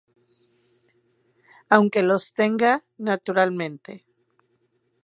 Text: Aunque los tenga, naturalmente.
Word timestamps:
Aunque 1.69 2.01
los 2.01 2.33
tenga, 2.33 2.83
naturalmente. 2.97 4.07